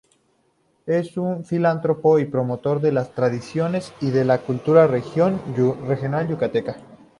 [0.83, 6.77] Fue un filántropo y promotor de las tradiciones y de la cultura regional yucateca.